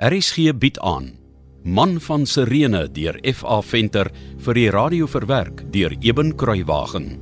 RSG 0.00 0.54
bied 0.56 0.78
aan 0.80 1.10
Man 1.62 1.98
van 2.00 2.22
Sirene 2.26 2.86
deur 2.88 3.18
FA 3.36 3.58
Venter 3.60 4.08
vir 4.46 4.56
die 4.56 4.70
radio 4.72 5.04
verwerk 5.04 5.60
deur 5.74 5.92
Eben 6.00 6.32
Kruiwagen. 6.40 7.20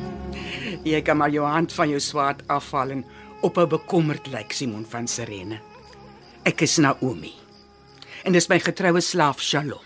Jy 0.80 1.02
kan 1.04 1.18
maar 1.20 1.28
jou 1.28 1.44
hand 1.44 1.72
van 1.76 1.90
jou 1.92 2.00
swaard 2.00 2.40
afhaal 2.48 2.90
en 2.90 3.04
op 3.44 3.58
'n 3.58 3.68
bekommerd 3.68 4.26
lyk 4.26 4.52
Simon 4.52 4.86
van 4.88 5.08
Sirene. 5.08 5.60
Ek 6.42 6.60
is 6.60 6.76
Naomi. 6.76 7.32
En 8.24 8.32
dis 8.32 8.48
my 8.48 8.60
getroue 8.60 9.00
slaaf 9.00 9.42
Shalom. 9.42 9.84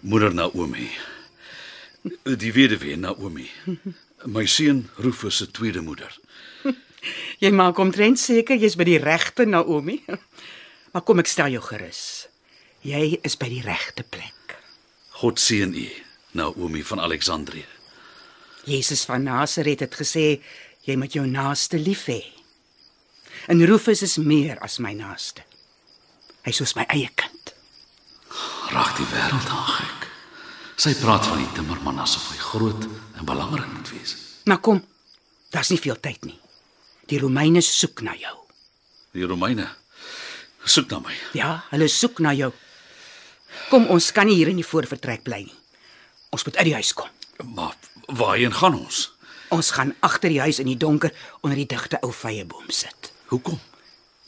Moeder 0.00 0.34
Naomi. 0.34 0.90
Die 2.22 2.52
weduwee 2.52 2.96
Naomi. 2.96 3.50
My 4.24 4.46
seun 4.46 4.88
Rufus 4.96 5.36
se 5.36 5.50
tweede 5.50 5.80
moeder. 5.80 6.18
Jy 7.38 7.50
maak 7.50 7.78
omtrent 7.78 8.18
seker 8.18 8.56
jy's 8.56 8.76
by 8.76 8.84
die 8.84 8.98
regte 8.98 9.44
Naomi. 9.44 10.02
Maar 10.92 11.02
kom 11.02 11.18
ek 11.18 11.26
stel 11.26 11.48
jou 11.48 11.62
gerus. 11.62 12.28
Jy 12.82 13.18
is 13.22 13.36
by 13.36 13.48
die 13.48 13.62
regte 13.62 14.02
plek. 14.02 14.58
God 15.10 15.38
seën 15.38 15.74
u, 15.74 15.88
Naomi 16.32 16.82
van 16.82 17.00
Alexandrië. 17.00 17.64
Jesus 18.64 19.04
van 19.04 19.26
Nasaret 19.26 19.80
het 19.84 19.94
gesê 19.94 20.40
jy 20.84 20.96
moet 21.00 21.16
jou 21.16 21.24
naaste 21.26 21.78
lief 21.80 22.06
hê. 22.08 22.22
En 23.48 23.60
Rufus 23.66 24.02
is 24.02 24.16
meer 24.16 24.58
as 24.64 24.78
my 24.80 24.94
naaste. 24.96 25.44
Hy's 26.44 26.60
soos 26.60 26.74
my 26.76 26.84
eie 26.92 27.08
kind. 27.16 27.52
Raak 28.72 28.96
die 28.98 29.08
wêreld 29.12 29.50
aan 29.52 29.70
gek. 29.76 30.08
Sy 30.80 30.94
praat 30.98 31.26
van 31.28 31.40
die 31.40 31.50
timmerman 31.56 32.00
asof 32.02 32.32
hy 32.32 32.40
groot 32.40 32.88
en 33.14 33.28
belangrik 33.28 33.68
moet 33.70 33.92
wees. 33.94 34.16
Maar 34.48 34.60
kom, 34.64 34.80
daar's 35.54 35.70
nie 35.72 35.80
veel 35.80 36.00
tyd 36.02 36.24
nie. 36.26 36.38
Die 37.08 37.20
Romeine 37.20 37.62
soek 37.64 38.02
na 38.04 38.16
jou. 38.18 38.34
Die 39.14 39.26
Romeine 39.28 39.68
soek 40.64 40.90
na 40.90 41.00
my. 41.04 41.14
Ja, 41.36 41.50
hulle 41.70 41.88
soek 41.92 42.20
na 42.24 42.32
jou. 42.36 42.50
Kom, 43.70 43.86
ons 43.92 44.10
kan 44.12 44.26
nie 44.28 44.36
hier 44.40 44.50
in 44.50 44.58
die 44.58 44.66
voorvertrek 44.66 45.22
bly 45.24 45.44
nie. 45.46 45.58
Ons 46.34 46.44
moet 46.48 46.56
uit 46.58 46.68
die 46.72 46.76
huis 46.80 46.92
kom. 46.96 47.12
Maar 47.54 47.76
waarheen 48.06 48.54
gaan 48.54 48.74
ons? 48.78 49.12
Ons 49.48 49.70
gaan 49.70 49.94
agter 50.00 50.28
die 50.28 50.40
huis 50.40 50.58
in 50.58 50.66
die 50.66 50.76
donker 50.76 51.12
onder 51.40 51.58
die 51.58 51.68
digte 51.68 52.00
ou 52.02 52.12
vyeboom 52.12 52.70
sit. 52.70 53.12
Hoekom? 53.30 53.60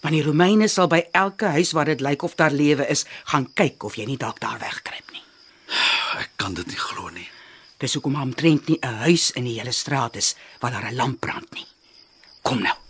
Want 0.01 0.15
die 0.15 0.23
Romeine 0.23 0.69
sal 0.69 0.87
by 0.87 1.09
elke 1.13 1.47
huis 1.57 1.73
waar 1.73 1.89
dit 1.91 2.01
lyk 2.01 2.23
of 2.23 2.37
daar 2.39 2.55
lewe 2.55 2.87
is, 2.87 3.05
gaan 3.25 3.49
kyk 3.55 3.83
of 3.83 3.97
jy 3.97 4.07
nie 4.07 4.21
dalk 4.21 4.41
daar 4.41 4.59
wegkruip 4.61 5.13
nie. 5.13 5.25
Ek 6.21 6.31
kan 6.37 6.55
dit 6.55 6.67
nie 6.67 6.79
glo 6.79 7.09
nie. 7.11 7.29
Dis 7.83 7.97
hoekom 7.97 8.17
omtrent 8.21 8.69
nie 8.69 8.79
'n 8.81 9.03
huis 9.05 9.31
in 9.31 9.45
die 9.45 9.59
hele 9.59 9.73
straat 9.73 10.17
is 10.17 10.37
waar 10.61 10.71
daar 10.71 10.91
'n 10.91 10.97
lamp 10.97 11.21
brand 11.21 11.53
nie. 11.53 11.67
Kom 12.43 12.63
nou. 12.63 12.86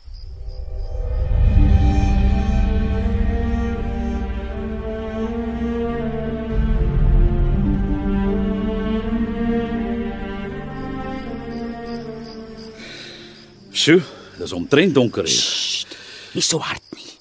Sjoe, 13.86 14.02
dis 14.34 14.50
omtrent 14.50 14.96
donker 14.96 15.28
hier. 15.30 15.38
Sst, 15.38 15.92
nie 16.34 16.42
so 16.42 16.58
hard 16.58 16.82
nie. 16.96 17.12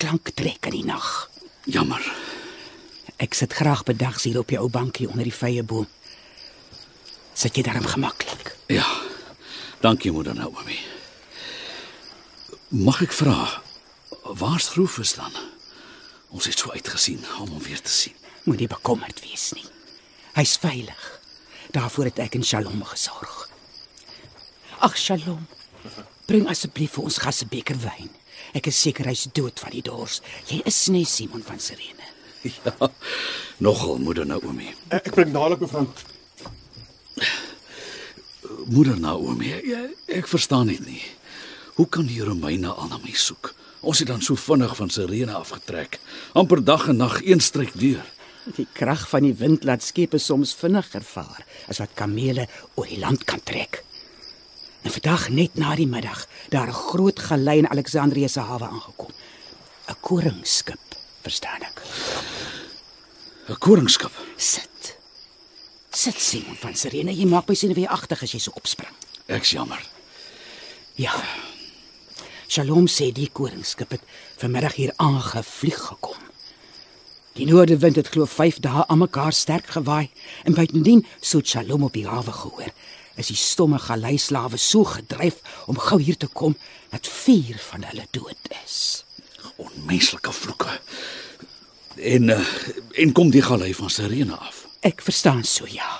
Klank 0.00 0.30
trek 0.32 0.70
in 0.70 0.72
die 0.72 0.84
nag. 0.88 1.08
Jammer. 1.68 2.00
Ek 3.20 3.36
sit 3.36 3.52
graag 3.52 3.82
bedags 3.84 4.24
hier 4.24 4.38
op 4.40 4.54
jou 4.54 4.62
ou 4.62 4.70
bankie 4.72 5.04
onder 5.04 5.28
die 5.28 5.34
vyeboom. 5.36 5.84
Sit 7.36 7.58
jy 7.60 7.66
daarom 7.66 7.84
gemaklik? 7.84 8.54
Ja. 8.72 8.86
Dankie 9.84 10.14
moeder 10.16 10.32
Naomi. 10.38 10.78
Mag 12.72 13.02
ek 13.04 13.12
vra 13.12 13.36
waar's 14.24 14.70
Rufus 14.78 15.12
dan? 15.18 15.36
Ons 16.32 16.48
het 16.48 16.56
so 16.56 16.72
uitgesien 16.72 17.20
om 17.36 17.52
hom 17.52 17.60
weer 17.66 17.84
te 17.84 17.92
sien. 17.92 18.16
Moenie 18.48 18.70
bekommerd 18.72 19.20
wees 19.26 19.50
nie. 19.58 19.66
Hy's 20.38 20.56
veilig. 20.56 21.04
Daarvoor 21.76 22.08
het 22.08 22.24
ek 22.24 22.40
en 22.40 22.48
Shalom 22.48 22.80
gesorg. 22.94 23.42
Ag 24.80 24.96
Shalom. 24.96 25.44
Bring 26.26 26.46
asseblief 26.48 26.96
vir 26.96 27.04
ons 27.04 27.18
gas 27.20 27.42
'n 27.42 27.48
beker 27.48 27.76
wyn. 27.76 28.10
Ek 28.54 28.66
is 28.66 28.80
seker 28.80 29.04
hy's 29.06 29.26
dood 29.32 29.60
van 29.60 29.70
die 29.70 29.82
dors. 29.82 30.20
Jy 30.48 30.62
is 30.64 30.88
nie 30.88 31.04
Simon 31.04 31.42
van 31.42 31.58
Sirene. 31.60 32.08
Ja. 32.64 32.90
Nogal 33.58 33.98
moeder 33.98 34.26
Naomi. 34.26 34.68
Ek 34.92 35.06
ek 35.06 35.14
bring 35.14 35.32
dadelik 35.32 35.60
mevrou. 35.60 35.86
Moeder 38.68 38.98
Naomi, 39.00 39.52
ek, 39.52 39.94
ek 40.20 40.28
verstaan 40.28 40.68
dit 40.68 40.80
nie. 40.84 41.00
Hoe 41.76 41.86
kan 41.88 42.04
die 42.06 42.20
Romeine 42.20 42.68
al 42.68 42.88
na 42.88 42.98
my 43.00 43.14
soek? 43.16 43.54
Ons 43.80 43.98
het 43.98 44.08
dan 44.08 44.20
so 44.20 44.36
vinnig 44.36 44.76
van 44.76 44.90
Sirene 44.90 45.32
afgetrek. 45.32 45.98
amper 46.34 46.64
dag 46.64 46.88
en 46.88 46.96
nag 46.96 47.22
een 47.24 47.40
stryk 47.40 47.72
deur. 47.80 48.04
Die 48.56 48.66
krag 48.72 49.08
van 49.08 49.22
die 49.22 49.34
wind 49.34 49.64
laat 49.64 49.82
skepe 49.82 50.18
soms 50.18 50.54
vinniger 50.54 51.02
vaar 51.02 51.46
as 51.68 51.78
wat 51.80 51.94
kamele 51.94 52.46
oor 52.74 52.86
die 52.86 52.98
land 53.00 53.24
kan 53.24 53.40
trek. 53.40 53.84
En 54.84 54.90
vandag 54.92 55.28
net 55.32 55.54
na 55.56 55.74
die 55.74 55.88
middag, 55.88 56.26
daar 56.48 56.68
'n 56.68 56.80
groot 56.90 57.18
galei 57.18 57.58
in 57.58 57.70
Alexandrië 57.70 58.28
se 58.28 58.40
hawe 58.40 58.68
aangekom. 58.68 59.10
'n 59.88 59.96
Koringskip, 60.00 60.84
verstaan 61.22 61.60
ek. 61.60 61.82
'n 63.48 63.58
Koringskip. 63.58 64.12
Sit. 64.36 64.96
Sit 65.90 66.20
Simon 66.20 66.56
van 66.56 66.74
Sirene, 66.74 67.16
jy 67.16 67.26
maak 67.26 67.48
my 67.48 67.54
senuweeagtig 67.54 68.22
as 68.22 68.32
jy 68.32 68.38
so 68.38 68.50
opspring. 68.54 68.92
Ek's 69.26 69.50
jammer. 69.50 69.80
Ja. 70.94 71.14
Shalom 72.48 72.86
sê 72.86 73.12
die 73.12 73.30
koringskip 73.32 73.90
het 73.90 74.02
vanmiddag 74.36 74.74
hier 74.74 74.92
aangevlieg 74.96 75.78
gekom. 75.80 76.18
Die 77.34 77.46
noordewind 77.46 77.96
het 77.96 78.08
glo 78.08 78.24
5 78.24 78.60
dae 78.62 78.84
aan 78.86 78.98
mekaar 78.98 79.32
sterk 79.32 79.66
gewaai 79.66 80.10
en 80.44 80.54
buitendien 80.54 81.06
so 81.20 81.40
Shalom 81.40 81.82
op 81.82 81.92
die 81.92 82.06
hawe 82.06 82.32
gehoor. 82.32 82.70
Is 83.14 83.30
die 83.30 83.38
stomme 83.38 83.78
galeislawe 83.78 84.58
so 84.58 84.84
gedryf 84.84 85.38
om 85.70 85.78
gou 85.78 86.00
hier 86.02 86.16
te 86.18 86.26
kom 86.26 86.56
dat 86.90 87.06
vier 87.06 87.58
van 87.70 87.84
hulle 87.86 88.06
dood 88.10 88.50
is. 88.64 89.04
Onmenslike 89.56 90.32
vloeke. 90.32 90.80
En 91.94 92.32
uh, 92.34 92.40
en 92.98 93.12
kom 93.14 93.30
die 93.30 93.42
galei 93.42 93.70
van 93.74 93.90
Sirene 93.90 94.34
af. 94.34 94.64
Ek 94.82 95.02
verstaan 95.02 95.44
so 95.46 95.68
ja. 95.70 95.92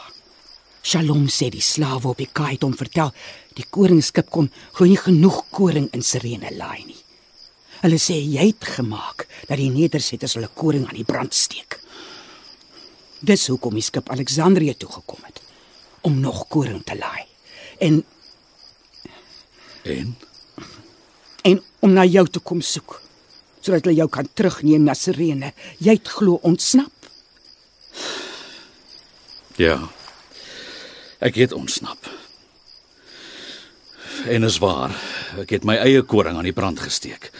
Shalom 0.84 1.28
sê 1.32 1.48
die 1.54 1.62
slawe 1.64 2.10
op 2.10 2.18
die 2.20 2.28
kaai 2.28 2.56
het 2.56 2.66
hom 2.66 2.74
vertel 2.76 3.14
die 3.54 3.64
koringskip 3.70 4.28
kom 4.34 4.50
glo 4.74 4.88
nie 4.90 4.98
genoeg 4.98 5.44
koring 5.54 5.86
in 5.94 6.02
Sirene 6.02 6.50
laai 6.58 6.82
nie. 6.82 7.00
Hulle 7.84 8.00
sê 8.02 8.18
jy 8.18 8.50
het 8.50 8.66
gemaak 8.74 9.28
dat 9.46 9.60
die 9.60 9.70
nedersetters 9.70 10.34
hulle 10.38 10.50
koring 10.50 10.88
aan 10.88 10.98
die 10.98 11.06
brand 11.06 11.34
steek. 11.36 11.78
Dis 13.24 13.46
hoekom 13.52 13.78
die 13.78 13.86
skip 13.86 14.10
Alexandrië 14.10 14.74
toe 14.76 14.90
gekom 14.98 15.22
het 15.28 15.43
om 16.04 16.20
nog 16.20 16.44
koring 16.52 16.82
te 16.84 16.96
laai. 16.98 17.24
En 17.78 18.04
En 19.84 20.14
en 21.44 21.60
om 21.84 21.92
na 21.92 22.04
jou 22.08 22.24
te 22.28 22.40
kom 22.40 22.60
soek 22.64 23.00
sodat 23.64 23.84
hulle 23.84 23.96
jou 23.96 24.08
kan 24.12 24.28
terugneem 24.36 24.84
na 24.84 24.92
Sirene. 24.96 25.52
Jy 25.80 25.94
het 25.96 26.08
glo 26.08 26.38
ontsnap. 26.42 26.92
ja. 29.56 29.78
Ek 31.24 31.38
het 31.40 31.52
ontsnap. 31.56 32.10
En 34.28 34.44
is 34.44 34.58
waar, 34.60 34.92
ek 35.40 35.54
het 35.56 35.64
my 35.64 35.78
eie 35.80 36.02
koring 36.02 36.36
aan 36.36 36.44
die 36.44 36.52
brand 36.52 36.80
gesteek. 36.80 37.30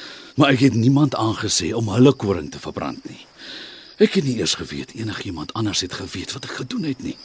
Maar 0.41 0.55
ek 0.57 0.65
het 0.71 0.75
niemand 0.79 1.15
aangesê 1.15 1.75
om 1.77 1.91
hulle 1.93 2.13
koring 2.17 2.49
te 2.51 2.59
verbrand 2.63 3.05
nie. 3.05 3.27
Ek 4.01 4.17
het 4.17 4.25
nie 4.25 4.39
eers 4.41 4.57
geweet 4.59 4.95
enigiemand 4.97 5.53
anders 5.53 5.85
het 5.85 5.93
geweet 5.93 6.33
wat 6.33 6.49
ek 6.49 6.57
gedoen 6.63 6.89
het 6.89 7.03
nie. 7.05 7.17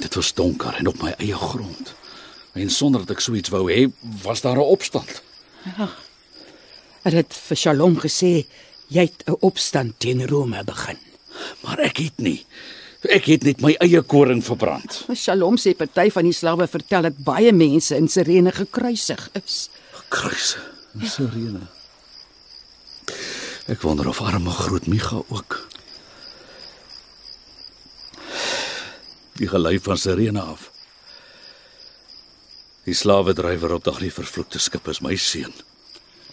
Dit 0.00 0.14
was 0.14 0.34
donker 0.34 0.74
en 0.74 0.86
op 0.86 1.02
my 1.02 1.14
eie 1.18 1.34
grond. 1.36 1.94
En 2.52 2.70
sonder 2.70 3.04
dat 3.04 3.16
ek 3.16 3.22
so 3.24 3.36
iets 3.38 3.52
wou 3.52 3.66
hê, 3.70 3.86
was 4.22 4.40
daar 4.40 4.56
'n 4.56 4.72
opstand. 4.76 5.22
Het 7.02 7.12
dit 7.12 7.34
vir 7.34 7.56
Shalom 7.56 7.96
gesê 8.00 8.46
jy 8.88 9.04
het 9.06 9.22
'n 9.26 9.36
opstand 9.40 9.98
teen 9.98 10.26
Rome 10.26 10.64
begin. 10.64 10.98
Maar 11.60 11.78
ek 11.78 11.96
het 11.96 12.18
nie. 12.18 12.46
Ek 13.00 13.24
het 13.24 13.42
net 13.42 13.60
my 13.60 13.72
eie 13.80 14.02
koring 14.02 14.44
verbrand. 14.44 15.06
Shalom 15.14 15.56
sê 15.56 15.72
party 15.76 16.10
van 16.10 16.24
die 16.24 16.32
slawe 16.32 16.66
vertel 16.66 17.02
dat 17.02 17.24
baie 17.24 17.52
mense 17.52 17.96
in 17.96 18.08
Sirene 18.08 18.52
gekruisig 18.52 19.30
is. 19.32 19.68
Kruise. 20.08 20.58
Sirene. 21.02 21.68
Ek 23.66 23.80
wonder 23.82 24.08
of 24.08 24.20
arme 24.20 24.50
groot 24.50 24.86
Micha 24.86 25.22
ook. 25.28 25.68
Die 29.40 29.48
gelei 29.48 29.78
van 29.80 29.96
Sirene 29.96 30.42
af. 30.42 30.68
Die 32.84 32.94
slawe 32.94 33.32
drywer 33.36 33.72
op 33.72 33.84
daardie 33.86 34.12
vervloekte 34.12 34.60
skip 34.60 34.88
is 34.92 35.00
my 35.00 35.14
seun, 35.16 35.54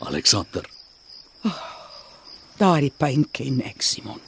Alexander. 0.04 0.66
Daardie 2.60 2.92
pyn 2.92 3.24
ken 3.32 3.62
ek, 3.64 3.86
Simon. 3.86 4.20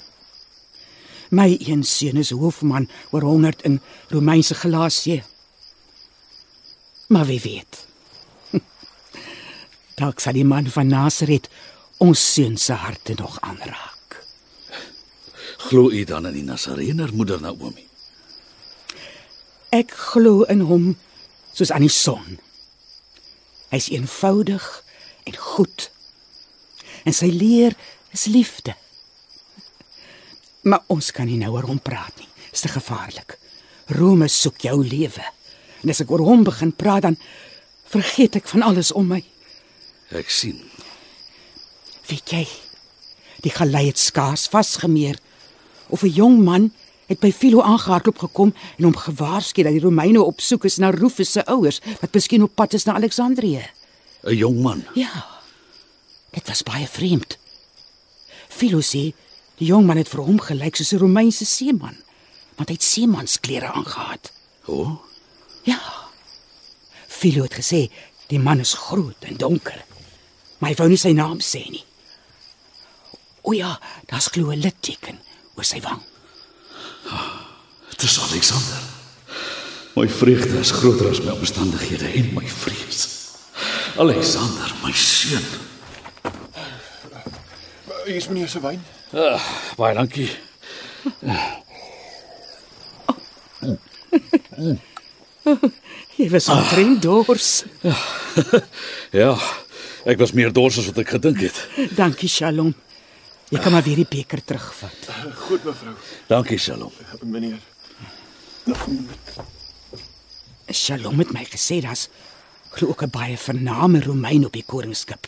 My 1.35 1.57
een 1.59 1.83
seun 1.83 2.21
is 2.21 2.31
hoofman 2.31 2.87
oor 3.11 3.27
100 3.27 3.65
in 3.67 3.81
Romeinse 4.13 4.55
Galasië. 4.55 5.23
Maar 7.09 7.25
wie 7.25 7.41
weet. 7.43 7.83
Dalk 9.99 10.23
sal 10.23 10.39
die 10.39 10.47
man 10.47 10.71
van 10.71 10.87
Nasaret 10.87 11.51
ons 11.99 12.23
seun 12.33 12.57
se 12.57 12.79
harte 12.79 13.17
nog 13.19 13.41
aanraak. 13.43 14.21
Glo 15.67 15.91
u 15.91 16.03
dan 16.07 16.31
in 16.31 16.39
die 16.39 16.47
Nasareëner 16.47 17.11
moeder 17.13 17.41
Naomi? 17.41 17.88
Ek 19.75 19.91
glo 19.93 20.43
in 20.49 20.63
hom 20.65 20.95
soos 21.53 21.71
aan 21.71 21.85
die 21.85 21.93
son. 21.93 22.39
Hy's 23.69 23.89
eenvoudig 23.93 24.65
en 25.29 25.35
goed. 25.37 25.89
En 27.05 27.13
sy 27.13 27.29
leer 27.33 27.75
is 28.15 28.25
liefde. 28.25 28.73
Maar 30.65 30.83
ons 30.91 31.11
kan 31.15 31.29
nie 31.29 31.37
nou 31.39 31.53
oor 31.55 31.69
hom 31.69 31.81
praat 31.81 32.15
nie. 32.17 32.27
Dis 32.49 32.65
te 32.65 32.71
gevaarlik. 32.73 33.37
Rome 33.93 34.27
soek 34.29 34.65
jou 34.65 34.81
lewe. 34.85 35.25
En 35.83 35.93
as 35.93 36.01
ek 36.03 36.11
oor 36.11 36.25
hom 36.25 36.43
begin 36.47 36.73
praat 36.75 37.05
dan 37.05 37.17
vergeet 37.89 38.39
ek 38.41 38.49
van 38.49 38.65
alles 38.65 38.91
om 38.91 39.07
my. 39.09 39.21
Ek 40.17 40.29
sien. 40.33 40.57
Weet 42.09 42.33
jy? 42.33 42.43
Die 43.45 43.53
gelei 43.53 43.87
het 43.87 44.01
skaars 44.01 44.47
vasgemeer. 44.51 45.17
Of 45.89 46.03
'n 46.03 46.13
jong 46.13 46.37
man 46.43 46.71
het 47.09 47.19
by 47.19 47.31
Philo 47.33 47.63
aangehardloop 47.65 48.21
gekom 48.27 48.53
en 48.77 48.87
hom 48.87 48.95
gewaarsku 48.95 49.63
dat 49.65 49.73
die 49.73 49.81
Romeine 49.83 50.21
op 50.21 50.41
soek 50.45 50.67
is 50.69 50.77
na 50.77 50.91
Rufus 50.93 51.31
se 51.33 51.45
ouers 51.49 51.81
wat 52.01 52.13
miskien 52.13 52.45
op 52.45 52.55
pad 52.55 52.73
is 52.77 52.85
na 52.85 52.93
Alexandrië. 52.93 53.65
'n 54.23 54.35
Jong 54.35 54.61
man. 54.61 54.83
Ja. 54.93 55.25
Dit 56.31 56.47
was 56.47 56.63
baie 56.63 56.87
vreemd. 56.87 57.37
Philo 58.47 58.79
sê 58.81 59.13
die 59.57 59.67
jong 59.67 59.85
man 59.85 59.97
het 59.97 60.09
vir 60.09 60.23
hom 60.23 60.39
gelyk 60.39 60.75
soos 60.75 60.93
'n 60.93 60.97
Romeinse 61.01 61.45
seeman, 61.45 61.97
want 62.55 62.69
hy 62.69 62.75
het 62.75 62.83
seemansklere 62.83 63.71
aangetree. 63.71 64.37
O, 64.65 64.73
oh, 64.73 64.99
Ja. 65.63 65.79
Philo 67.07 67.43
het 67.43 67.53
gesê 67.53 67.89
die 68.27 68.39
man 68.39 68.59
is 68.59 68.73
groot 68.73 69.23
en 69.27 69.37
donker, 69.37 69.85
maar 70.59 70.69
hy 70.69 70.75
wou 70.75 70.87
nie 70.89 70.97
sy 70.97 71.11
naam 71.11 71.39
sê 71.39 71.69
nie. 71.69 71.83
O 73.41 73.51
ja, 73.51 73.79
daar's 74.05 74.27
glo 74.27 74.51
'n 74.51 74.59
litteken 74.61 75.19
oor 75.55 75.63
sy 75.63 75.81
wang. 75.81 76.01
Dit 77.89 78.01
is 78.01 78.19
Alexander. 78.29 78.81
My 79.95 80.09
vreugde 80.09 80.59
is 80.59 80.71
groter 80.71 81.09
as 81.09 81.21
my 81.21 81.31
omstandighede 81.31 82.05
en 82.05 82.33
my 82.33 82.47
vrees. 82.47 83.07
Alexander, 83.97 84.73
my 84.83 84.91
seun. 84.93 85.43
Hier 88.05 88.15
is 88.15 88.27
meneer 88.27 88.47
se 88.49 88.59
wyn. 88.63 88.81
Ah, 89.13 89.41
baie 89.77 89.93
dankie. 89.93 90.29
Jy 96.15 96.29
was 96.29 96.47
omtrent 96.49 97.01
dors. 97.01 97.63
Ja, 99.11 99.33
ek 100.05 100.19
was 100.21 100.31
meer 100.37 100.51
dors 100.53 100.77
as 100.77 100.89
wat 100.89 101.01
ek 101.03 101.15
gedink 101.17 101.41
het. 101.47 101.61
Dankie, 101.97 102.29
Shalom. 102.29 102.73
Jy 103.49 103.59
kan 103.59 103.73
maar 103.73 103.83
weer 103.83 103.97
die 103.97 104.05
beker 104.09 104.43
terugvat. 104.45 105.07
Goed 105.47 105.63
mevrou. 105.65 105.95
Dankie, 106.29 106.57
Shalom. 106.61 106.91
Meneer. 107.25 107.57
Shalom 110.69 111.17
het 111.23 111.31
my 111.33 111.45
gesê 111.49 111.79
daar's 111.81 112.07
glo 112.69 112.89
ook 112.89 113.01
'n 113.03 113.09
baie 113.09 113.37
vername 113.37 114.01
Romein 114.01 114.45
op 114.45 114.53
die 114.53 114.63
koringskip 114.63 115.27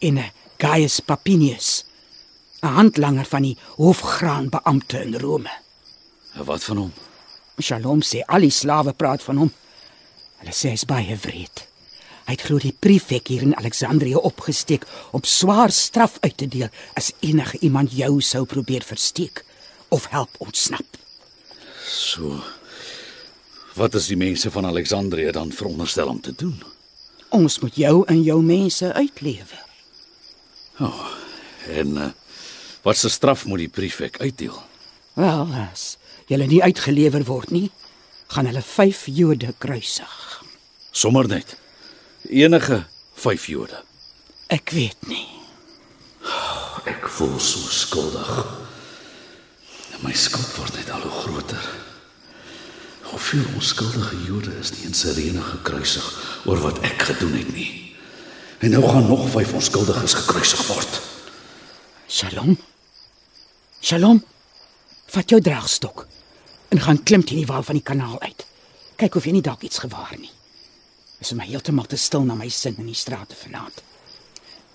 en 0.00 0.18
'n 0.18 0.32
Gaius 0.58 1.00
Papinius, 1.00 1.84
'n 2.62 2.66
handlanger 2.66 3.24
van 3.24 3.42
die 3.42 3.58
hofgraanbeampte 3.76 5.02
in 5.02 5.14
Rome. 5.14 5.50
Wat 6.34 6.64
van 6.64 6.76
hom? 6.76 6.92
Shalom 7.60 8.00
sê 8.02 8.24
al 8.26 8.40
die 8.40 8.50
slawe 8.50 8.92
praat 8.92 9.22
van 9.22 9.36
hom. 9.36 9.52
Hulle 10.38 10.52
sê 10.52 10.68
hy's 10.68 10.84
baie 10.84 11.16
wreed. 11.16 11.71
Hy 12.26 12.36
het 12.36 12.46
glo 12.46 12.58
die 12.62 12.74
prefek 12.78 13.28
hier 13.28 13.42
in 13.42 13.56
Alexandrië 13.56 14.14
opgesteek 14.14 14.86
om 15.10 15.24
swaar 15.24 15.70
straf 15.70 16.18
uit 16.20 16.36
te 16.36 16.48
deel 16.48 16.68
as 16.94 17.12
enige 17.20 17.58
iemand 17.60 17.92
jou 17.96 18.20
sou 18.20 18.44
probeer 18.44 18.82
versteek 18.86 19.44
of 19.88 20.08
help 20.10 20.30
ontsnap. 20.38 20.98
So. 21.86 22.42
Wat 23.74 23.94
is 23.94 24.06
die 24.06 24.16
mense 24.16 24.50
van 24.50 24.66
Alexandrië 24.66 25.30
dan 25.32 25.52
veronderstel 25.52 26.08
om 26.08 26.20
te 26.20 26.32
doen? 26.36 26.62
Ons 27.28 27.58
moet 27.58 27.76
jou 27.76 28.02
en 28.06 28.22
jou 28.22 28.42
mense 28.42 28.92
uitlewer. 28.92 29.64
En 31.68 31.96
uh, 31.96 32.10
wat 32.82 32.96
se 32.96 33.08
straf 33.08 33.46
moet 33.46 33.64
die 33.64 33.68
prefek 33.68 34.20
uitdeel? 34.20 34.58
Wel, 35.14 35.48
as 35.70 35.96
julle 36.28 36.46
nie 36.46 36.62
uitgelewer 36.62 37.24
word 37.24 37.50
nie, 37.50 37.70
gaan 38.32 38.48
hulle 38.48 38.62
5 38.64 39.06
Jode 39.12 39.54
kruisig. 39.58 40.44
Sommer 40.90 41.28
net. 41.28 41.56
Enige 42.32 42.84
5 43.14 43.46
Jode. 43.46 43.82
Ek 44.46 44.70
weet 44.72 44.96
nie. 45.04 45.26
Ek 46.88 47.04
voel 47.12 47.36
so 47.36 47.60
skuldig. 47.68 48.30
My 50.00 50.14
skuld 50.16 50.48
word 50.56 50.78
net 50.80 50.88
al 50.96 51.04
hoe 51.04 51.12
groter. 51.12 51.68
Hoeveel 53.12 53.44
onskuldige 53.52 54.16
Jode 54.24 54.56
is 54.64 54.72
nie 54.72 54.88
in 54.88 54.96
Sirene 54.96 55.44
gekruisig 55.44 56.08
oor 56.48 56.64
wat 56.64 56.80
ek 56.88 57.04
gedoen 57.12 57.36
het 57.36 57.52
nie. 57.52 57.70
En 58.64 58.72
nou 58.78 58.82
gaan 58.88 59.12
nog 59.12 59.28
5 59.36 59.52
onskuldiges 59.60 60.16
gekruisig 60.24 60.66
word. 60.72 61.00
Shalom. 62.08 62.56
Shalom. 63.84 64.24
Vat 65.12 65.28
jou 65.28 65.44
draagstok 65.44 66.06
en 66.72 66.80
gaan 66.80 67.04
klim 67.04 67.28
teen 67.28 67.44
die 67.44 67.50
wal 67.50 67.66
van 67.66 67.76
die 67.76 67.84
kanaal 67.84 68.16
uit. 68.24 68.46
Kyk 68.96 69.20
of 69.20 69.28
jy 69.28 69.36
nie 69.36 69.44
dalk 69.44 69.68
iets 69.68 69.84
gewaar 69.84 70.16
nie. 70.16 70.32
Is 71.22 71.36
my 71.38 71.44
heeltemal 71.46 71.86
te 71.86 71.94
stil 71.96 72.24
na 72.26 72.34
my 72.34 72.48
sin 72.50 72.80
in 72.82 72.88
die 72.90 72.98
strate 72.98 73.36
vanaand. 73.38 73.76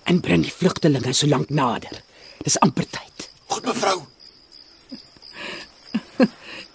En 0.08 0.20
bring 0.24 0.46
die 0.46 0.52
vlugtelinge 0.52 1.12
so 1.12 1.28
lank 1.28 1.50
nader. 1.52 1.98
Dis 2.40 2.56
amper 2.64 2.86
tyd. 2.88 3.26
Goed 3.52 3.66
mevrou. 3.68 3.98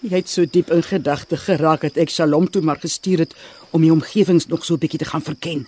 Jy 0.06 0.12
het 0.14 0.30
so 0.30 0.46
diep 0.46 0.70
in 0.70 0.84
gedagte 0.86 1.40
geraak 1.42 1.82
dat 1.88 1.98
ek 1.98 2.14
Shalom 2.14 2.46
toe 2.46 2.62
maar 2.62 2.78
gestuur 2.78 3.24
het 3.24 3.34
om 3.74 3.82
die 3.82 3.90
omgewings 3.90 4.46
nog 4.46 4.62
so 4.62 4.78
'n 4.78 4.82
bietjie 4.84 5.02
te 5.02 5.10
gaan 5.10 5.26
verken. 5.26 5.66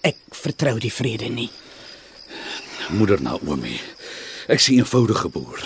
Ek 0.00 0.16
vertrou 0.30 0.78
die 0.80 0.92
vrede 0.92 1.28
nie. 1.28 1.50
Moeder 2.96 3.20
Naomi. 3.20 3.76
Ek 4.48 4.60
sien 4.60 4.76
'n 4.76 4.88
eenvoudige 4.88 5.28
boer, 5.28 5.60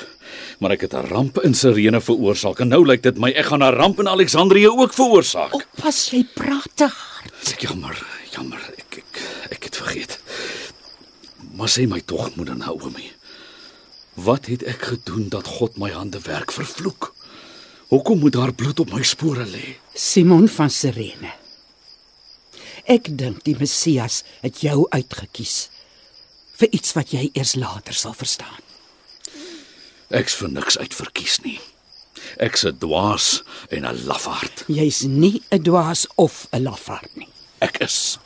maar 0.59 0.71
ek 0.71 0.87
het 0.87 0.95
'n 0.95 1.07
ramp 1.09 1.39
in 1.45 1.55
Sirene 1.55 2.01
veroorsaak 2.01 2.61
en 2.61 2.69
nou 2.69 2.87
lyk 2.87 3.03
dit 3.03 3.19
my 3.19 3.31
ek 3.31 3.47
gaan 3.47 3.63
'n 3.63 3.75
ramp 3.75 4.01
in 4.01 4.09
Alexandrië 4.09 4.69
ook 4.69 4.93
veroorsaak. 4.93 5.55
Oppas 5.55 6.11
jy 6.11 6.25
praat 6.35 6.71
te 6.75 6.85
hard. 6.85 7.53
Ek 7.53 7.61
jammer, 7.61 7.97
jammer, 8.31 8.61
ek 8.77 8.97
ek 8.99 9.23
ek 9.51 9.65
het 9.65 9.77
vergeet. 9.77 10.19
Maar 11.57 11.69
sê 11.69 11.87
my 11.89 12.01
tog, 12.01 12.35
moeder 12.37 12.57
Naomi. 12.57 13.13
Wat 14.15 14.47
het 14.47 14.63
ek 14.63 14.83
gedoen 14.83 15.29
dat 15.29 15.47
God 15.47 15.77
my 15.77 15.91
hande 15.91 16.21
werk 16.21 16.53
vervloek? 16.53 17.15
Hoekom 17.89 18.19
moet 18.19 18.33
daar 18.33 18.53
bloed 18.53 18.81
op 18.81 18.93
my 18.93 19.03
spore 19.03 19.45
lê? 19.47 19.77
Simon 19.95 20.49
van 20.49 20.71
Sirene. 20.71 21.33
Ek 22.85 23.19
dink 23.19 23.45
die 23.45 23.57
Messias 23.59 24.23
het 24.41 24.61
jou 24.61 24.87
uitgekies 24.91 25.69
vir 26.57 26.69
iets 26.71 26.95
wat 26.97 27.13
jy 27.13 27.31
eers 27.33 27.55
later 27.55 27.95
sal 27.95 28.15
verstaan. 28.15 28.66
Ek's 30.11 30.37
vir 30.39 30.53
niks 30.55 30.79
uitverkies 30.79 31.41
nie. 31.43 31.61
Ek's 32.39 32.65
'n 32.65 32.79
dwaas 32.79 33.43
en 33.71 33.85
'n 33.85 34.07
lafaard. 34.07 34.65
Jy's 34.69 35.03
nie 35.03 35.43
'n 35.51 35.63
dwaas 35.63 36.07
of 36.17 36.47
'n 36.53 36.63
lafaard 36.63 37.11
nie. 37.17 37.29
Ek 37.61 37.81
is. 37.81 38.19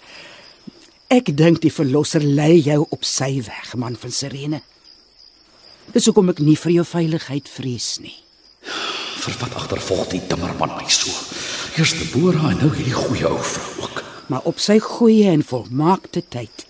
Ek 1.08 1.36
dink 1.36 1.60
die 1.60 1.72
verlosser 1.72 2.22
lei 2.22 2.60
jou 2.60 2.86
op 2.90 3.04
sy 3.04 3.42
weg, 3.42 3.74
man 3.74 3.96
van 3.96 4.10
Sirene. 4.10 4.62
Dis 5.92 6.04
hoekom 6.06 6.28
ek 6.28 6.38
nie 6.38 6.56
vir 6.56 6.72
jou 6.72 6.84
veiligheid 6.84 7.48
vrees 7.48 7.98
nie. 7.98 8.16
Vir 9.20 9.34
wat 9.40 9.54
agtervolg 9.54 10.08
die 10.08 10.26
timmerman 10.26 10.76
my 10.76 10.88
so? 10.88 11.10
Eers 11.76 11.92
Deborah 11.98 12.50
en 12.50 12.58
nou 12.58 12.70
hierdie 12.74 12.94
goeie 12.94 13.26
ou 13.28 13.38
vrou 13.38 13.82
ook. 13.82 14.04
Maar 14.28 14.40
op 14.44 14.58
sy 14.58 14.78
goeie 14.78 15.30
en 15.30 15.42
volmaakte 15.42 16.22
tyd 16.28 16.66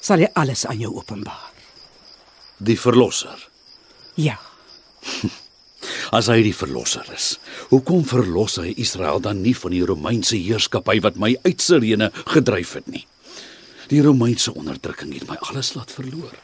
sal 0.00 0.18
hy 0.18 0.28
alles 0.34 0.66
aan 0.66 0.78
jou 0.78 0.94
openbaar. 0.96 1.52
Die 2.58 2.78
verlosser. 2.78 3.47
Ja, 4.18 4.36
As 6.16 6.28
hy 6.32 6.40
die 6.42 6.54
verlosser 6.56 7.06
is, 7.14 7.36
hoekom 7.70 8.04
verlos 8.08 8.56
hy 8.60 8.72
Israel 8.80 9.20
dan 9.22 9.42
nie 9.44 9.54
van 9.56 9.74
die 9.74 9.84
Romeinse 9.86 10.38
heerskappy 10.40 10.98
wat 11.04 11.18
my 11.20 11.34
uit 11.44 11.62
Sirene 11.62 12.10
gedryf 12.32 12.74
het 12.78 12.88
nie? 12.92 13.04
Die 13.92 14.00
Romeinse 14.04 14.52
onderdrukking 14.56 15.14
het 15.16 15.28
my 15.28 15.38
alles 15.48 15.74
laat 15.76 15.92
verloor. 15.94 16.34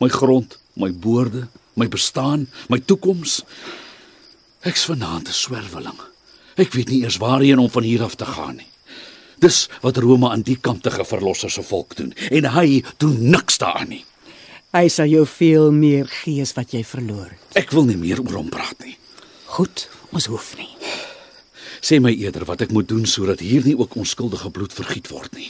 My 0.00 0.08
grond, 0.12 0.56
my 0.78 0.90
boorde, 0.92 1.46
my 1.76 1.88
bestaan, 1.90 2.46
my 2.72 2.78
toekoms. 2.80 3.42
Ek's 4.68 4.86
vanaand 4.88 5.28
'n 5.28 5.36
swerweling. 5.36 6.00
Ek 6.56 6.72
weet 6.72 6.88
nie 6.88 7.02
eers 7.02 7.18
waarheen 7.18 7.58
om 7.58 7.70
van 7.70 7.82
hier 7.82 8.02
af 8.02 8.14
te 8.14 8.26
gaan 8.26 8.56
nie. 8.56 8.70
Dis 9.38 9.68
wat 9.80 9.96
Rome 9.96 10.30
aan 10.30 10.42
die 10.42 10.58
kantige 10.60 11.04
verlosser 11.04 11.50
se 11.50 11.62
volk 11.62 11.96
doen 11.96 12.12
en 12.30 12.44
hy 12.44 12.84
doen 12.98 13.30
niks 13.30 13.58
daaraan 13.58 13.88
nie. 13.88 14.04
Hy 14.68 14.88
sal 14.92 15.08
jou 15.08 15.24
veel 15.24 15.70
meer 15.72 16.08
gee 16.12 16.42
as 16.44 16.52
wat 16.52 16.74
jy 16.76 16.82
verloor 16.84 17.30
het. 17.30 17.44
Ek 17.56 17.70
wil 17.72 17.86
nie 17.88 17.96
meer 17.96 18.20
oor 18.20 18.34
hom 18.36 18.50
praat 18.52 18.76
nie. 18.84 18.98
Goed, 19.48 19.86
ons 20.12 20.26
hoef 20.28 20.50
nie. 20.58 20.68
Sê 21.80 21.96
my 22.04 22.12
eerder 22.12 22.44
wat 22.44 22.66
ek 22.66 22.74
moet 22.76 22.88
doen 22.90 23.06
sodat 23.08 23.40
hier 23.40 23.64
nie 23.64 23.76
ook 23.78 23.96
onskuldige 23.96 24.50
bloed 24.52 24.74
vergiet 24.76 25.08
word 25.08 25.32
nie. 25.38 25.48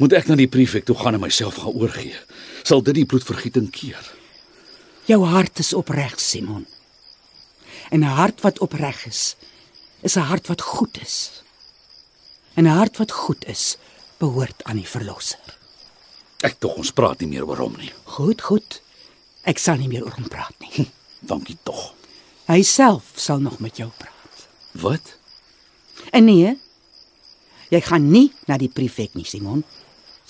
Moet 0.00 0.16
ek 0.16 0.30
na 0.30 0.36
die 0.40 0.48
prefek 0.48 0.86
toe 0.88 0.96
gaan 0.96 1.18
en 1.18 1.24
myself 1.26 1.58
gaan 1.60 1.76
oorgee? 1.76 2.16
Sal 2.64 2.80
dit 2.84 2.96
die 3.02 3.08
bloedvergieting 3.08 3.68
keer? 3.72 4.00
Jou 5.08 5.20
hart 5.28 5.60
is 5.60 5.74
opreg, 5.76 6.16
Simon. 6.20 6.64
En 7.90 8.00
'n 8.00 8.16
hart 8.16 8.40
wat 8.40 8.58
opreg 8.58 9.06
is, 9.06 9.36
is 10.02 10.16
'n 10.16 10.28
hart 10.32 10.46
wat 10.48 10.60
goed 10.60 10.98
is. 11.00 11.42
En 12.54 12.64
'n 12.64 12.76
hart 12.80 12.96
wat 12.96 13.12
goed 13.12 13.44
is, 13.44 13.76
behoort 14.18 14.64
aan 14.64 14.76
die 14.76 14.88
verlosser. 14.88 15.56
Ek 16.44 16.58
tog 16.60 16.76
ons 16.76 16.92
praat 16.92 17.20
nie 17.20 17.28
meer 17.28 17.46
oor 17.48 17.56
hom 17.64 17.76
nie. 17.80 17.92
Goed, 18.04 18.42
goed. 18.44 18.80
Ek 19.48 19.58
sal 19.62 19.78
nie 19.80 19.88
meer 19.88 20.04
oor 20.04 20.16
hom 20.18 20.28
praat 20.28 20.54
nie. 20.60 20.88
Dankie 21.20 21.56
tog. 21.64 21.94
Hy 22.46 22.60
self 22.62 23.14
sal 23.18 23.40
nog 23.42 23.58
met 23.58 23.78
jou 23.80 23.88
praat. 23.98 24.44
Wat? 24.82 25.16
En 26.12 26.26
nee, 26.28 26.52
jy 27.72 27.80
gaan 27.80 28.10
nie 28.12 28.28
na 28.46 28.58
die 28.60 28.70
prefek 28.70 29.16
nie, 29.16 29.24
Simon. 29.26 29.64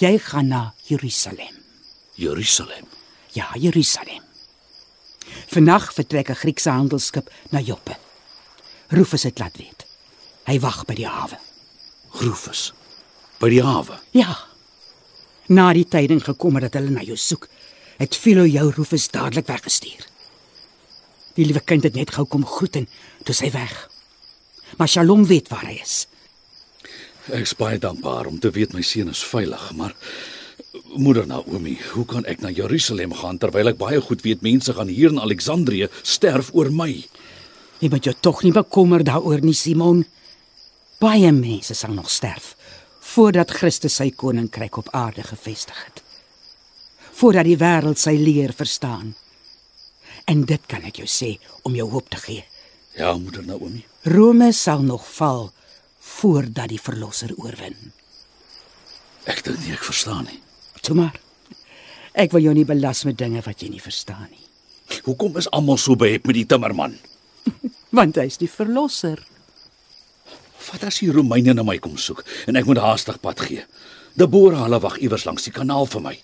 Jy 0.00 0.16
gaan 0.22 0.48
na 0.52 0.62
Jerusalem. 0.88 1.52
Jerusalem. 2.16 2.86
Ja, 3.36 3.50
Jerusalem. 3.60 4.22
Vannag 5.52 5.92
vertrek 5.92 6.30
'n 6.30 6.34
Griekse 6.34 6.70
handelsskip 6.70 7.30
na 7.50 7.60
Joppe. 7.60 7.96
Rufus 8.88 9.22
het 9.22 9.38
laat 9.38 9.56
weet. 9.56 9.86
Hy 10.46 10.60
wag 10.60 10.84
by 10.84 10.94
die 10.94 11.08
hawe. 11.08 11.38
Rufus. 12.10 12.72
By 13.38 13.48
die 13.48 13.62
hawe. 13.62 13.98
Ja. 14.10 14.55
Na 15.46 15.70
die 15.72 15.86
tyding 15.86 16.24
gekom 16.24 16.58
het 16.58 16.66
dat 16.66 16.80
hulle 16.80 16.90
na 16.90 17.04
jou 17.06 17.16
soek, 17.16 17.46
het 18.00 18.16
Philo 18.18 18.46
jou 18.46 18.70
Rufus 18.74 19.06
dadelik 19.14 19.46
weggestuur. 19.46 20.06
Die 21.36 21.44
liewe 21.46 21.62
kind 21.62 21.84
het 21.86 21.94
net 21.94 22.14
gou 22.16 22.24
kom 22.26 22.46
groet 22.46 22.80
en 22.80 22.88
toe 23.24 23.34
sy 23.36 23.52
weg. 23.54 23.74
Maar 24.76 24.90
Shalom 24.90 25.26
weet 25.28 25.48
waar 25.52 25.68
hy 25.68 25.78
is. 25.78 26.06
Ek 27.30 27.46
is 27.46 27.54
baie 27.58 27.78
dankbaar 27.78 28.26
om 28.30 28.40
te 28.42 28.50
weet 28.50 28.74
my 28.74 28.82
seun 28.86 29.12
is 29.12 29.22
veilig, 29.26 29.62
maar 29.78 29.94
moeder 30.96 31.26
Naomi, 31.26 31.76
hoe 31.92 32.04
kan 32.08 32.26
ek 32.26 32.42
na 32.42 32.50
Jerusalem 32.54 33.14
gaan 33.14 33.38
terwyl 33.38 33.70
ek 33.70 33.78
baie 33.78 34.00
goed 34.02 34.22
weet 34.26 34.42
mense 34.46 34.74
gaan 34.74 34.90
hier 34.90 35.14
in 35.14 35.22
Alexandrië 35.22 35.90
sterf 36.02 36.50
oor 36.54 36.72
my? 36.74 36.90
Jy 37.78 37.90
moet 37.92 38.06
jou 38.08 38.14
tog 38.20 38.42
nie 38.42 38.54
bekommer 38.56 39.04
daaroor 39.04 39.42
nie, 39.44 39.54
Simon. 39.54 40.02
Baie 41.02 41.30
mense 41.34 41.74
sal 41.76 41.94
nog 41.94 42.10
sterf 42.10 42.54
voordat 43.16 43.50
Christus 43.50 43.96
sy 43.96 44.10
koninkryk 44.12 44.76
op 44.76 44.90
aarde 44.92 45.22
gevestig 45.24 45.78
het. 45.86 46.02
Voordat 47.16 47.48
die 47.48 47.56
wêreld 47.56 48.00
sy 48.00 48.12
leer 48.20 48.52
verstaan. 48.52 49.14
En 50.28 50.42
dit 50.44 50.66
kan 50.68 50.84
ek 50.84 51.00
jou 51.00 51.08
sê 51.08 51.36
om 51.64 51.76
jou 51.78 51.86
hoop 51.94 52.10
te 52.12 52.20
gee. 52.20 52.44
Ja, 52.96 53.14
moeder 53.16 53.44
Naomi. 53.46 53.84
Rome 54.04 54.50
sal 54.52 54.84
nog 54.84 55.06
val 55.16 55.48
voordat 56.16 56.68
die 56.72 56.80
verlosser 56.80 57.32
oorwin. 57.40 57.76
Ek 59.24 59.40
dink 59.46 59.64
nie 59.64 59.72
ek 59.74 59.86
verstaan 59.86 60.26
nie. 60.28 60.40
Toe 60.84 60.96
maar. 60.98 61.16
Ek 62.16 62.36
wil 62.36 62.44
jou 62.44 62.54
nie 62.56 62.68
belas 62.68 63.04
met 63.08 63.16
dinge 63.20 63.40
wat 63.44 63.62
jy 63.62 63.72
nie 63.72 63.82
verstaan 63.82 64.28
nie, 64.30 64.46
Hoekom 65.04 65.34
is 65.36 65.48
almal 65.50 65.80
so 65.82 65.96
behep 65.98 66.28
met 66.28 66.36
die 66.38 66.46
timmerman? 66.46 66.94
want 67.98 68.18
hy's 68.20 68.38
die 68.38 68.50
verlosser. 68.50 69.18
Wat 70.72 70.84
as 70.88 70.98
die 71.02 71.10
Romeine 71.14 71.54
na 71.54 71.62
my 71.66 71.76
kom 71.82 71.96
soek 72.00 72.24
en 72.50 72.58
ek 72.58 72.66
moet 72.66 72.80
haastig 72.82 73.20
pad 73.22 73.42
gee? 73.46 73.64
Deborah 74.18 74.64
hulle 74.64 74.80
wag 74.82 74.96
iewers 75.04 75.26
langs 75.28 75.46
die 75.46 75.54
kanaal 75.54 75.86
vir 75.92 76.02
my. 76.02 76.14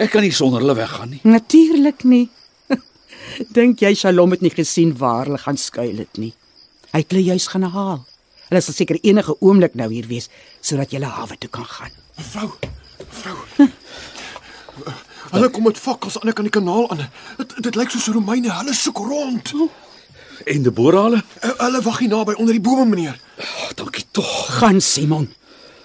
Ek 0.00 0.10
kan 0.12 0.24
nie 0.24 0.32
sonder 0.34 0.64
hulle 0.64 0.76
weggaan 0.78 1.14
nie. 1.14 1.20
Natuurlik 1.24 2.04
nie. 2.08 2.26
Dink 3.56 3.84
jy 3.84 3.92
Shalom 3.94 4.34
het 4.34 4.42
nie 4.44 4.52
gesien 4.54 4.94
waar 4.98 5.28
hulle 5.28 5.40
gaan 5.42 5.60
skuil 5.60 6.00
het 6.02 6.20
nie. 6.20 6.32
Hy 6.92 7.02
het 7.04 7.12
hulle 7.12 7.26
juis 7.30 7.48
gaan 7.52 7.68
haal. 7.76 8.02
Hulle 8.48 8.62
sal 8.62 8.76
seker 8.76 8.98
enige 9.02 9.36
oomblik 9.40 9.74
nou 9.78 9.90
hier 9.92 10.08
wees 10.10 10.30
sodat 10.64 10.94
jy 10.94 11.02
hawe 11.04 11.36
toe 11.38 11.50
kan 11.52 11.66
gaan. 11.68 11.94
Mevrou, 12.16 12.52
mevrou. 13.02 13.38
Hulle 15.26 15.48
kom 15.50 15.64
met 15.66 15.78
fakkels 15.80 16.20
aan 16.20 16.30
die 16.46 16.52
kanaal 16.54 16.86
aan. 16.90 17.02
Dit 17.40 17.56
dit 17.66 17.76
lyk 17.76 17.90
soos 17.90 18.06
Romeine, 18.14 18.52
hulle 18.60 18.74
soek 18.74 19.00
rond. 19.02 19.52
En 20.44 20.62
Deborah 20.62 21.02
hulle? 21.04 21.22
Uh, 21.44 21.50
Hulle 21.58 21.80
wag 21.82 21.98
hier 21.98 22.08
naby 22.08 22.32
onder 22.36 22.52
die 22.54 22.60
bome, 22.62 22.84
meneer. 22.86 23.16
Oh, 23.40 23.70
dankie 23.74 24.04
tog. 24.10 24.28
Gaan 24.58 24.80
Simon. 24.80 25.28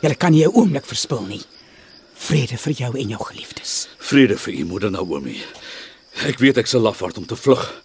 Jy 0.01 0.13
kan 0.15 0.31
nie 0.31 0.43
'n 0.46 0.53
oomblik 0.53 0.86
verspil 0.86 1.25
nie. 1.27 1.41
Vrede 2.15 2.58
vir 2.58 2.74
jou 2.74 2.98
en 2.98 3.08
jou 3.10 3.24
geliefdes. 3.24 3.88
Vrede 3.98 4.38
vir 4.38 4.53
u 4.53 4.65
moeder 4.65 4.91
Naomi. 4.91 5.41
Ek 6.25 6.39
weet 6.39 6.58
ek 6.58 6.67
sal 6.67 6.81
lafhart 6.81 7.17
om 7.17 7.25
te 7.25 7.36
vlug 7.36 7.81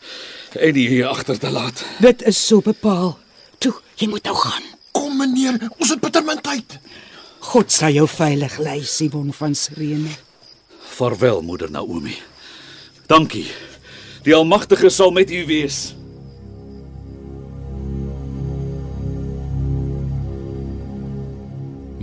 en 0.58 0.76
u 0.76 0.80
hier 0.88 1.06
agter 1.06 1.38
te 1.38 1.50
laat. 1.50 1.84
Dit 2.00 2.22
is 2.22 2.46
so 2.46 2.60
bepaal. 2.60 3.18
Toe, 3.58 3.72
jy 3.96 4.08
moet 4.08 4.24
nou 4.24 4.36
gaan. 4.36 4.62
Kom 4.92 5.16
meneer, 5.16 5.70
ons 5.78 5.90
het 5.90 6.00
bitter 6.00 6.24
min 6.24 6.40
tyd. 6.40 6.78
God 7.40 7.72
sal 7.72 7.90
jou 7.92 8.08
veilig 8.08 8.58
lei, 8.58 8.82
Simon 8.84 9.32
van 9.32 9.54
Sirene. 9.54 10.10
Vaarwel 10.96 11.42
moeder 11.42 11.70
Naomi. 11.70 12.16
Dankie. 13.06 13.46
Die 14.24 14.34
Almagtige 14.34 14.88
sal 14.90 15.10
met 15.10 15.30
u 15.30 15.46
wees. 15.46 15.94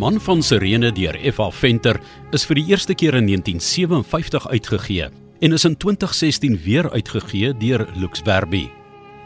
Man 0.04 0.20
van 0.20 0.42
Sirene 0.44 0.90
deur 0.92 1.16
F.A. 1.32 1.46
Venter 1.56 1.96
is 2.36 2.44
vir 2.44 2.60
die 2.60 2.66
eerste 2.74 2.92
keer 2.92 3.16
in 3.16 3.30
1957 3.30 4.50
uitgegee 4.52 5.06
en 5.40 5.56
is 5.56 5.64
in 5.64 5.78
2016 5.80 6.58
weer 6.66 6.90
uitgegee 6.92 7.54
deur 7.62 7.86
Lux 7.96 8.20
Verbi. 8.28 8.66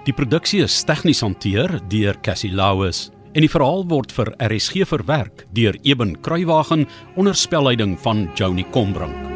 Die 0.05 0.13
produksie 0.13 0.61
is 0.67 0.77
tegnies 0.85 1.23
hanteer 1.25 1.79
deur 1.89 2.21
Cassie 2.21 2.53
Lauis 2.53 3.07
en 3.33 3.41
die 3.41 3.49
verhaal 3.49 3.87
word 3.89 4.13
vir 4.13 4.35
RSG 4.51 4.85
verwerk 4.91 5.47
deur 5.57 5.79
Eben 5.81 6.13
Kruiwagen 6.21 6.85
onder 7.17 7.33
spelleiding 7.33 7.97
van 8.05 8.27
Joni 8.37 8.67
Combrink. 8.69 9.26